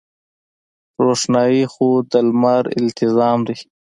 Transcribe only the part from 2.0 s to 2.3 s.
د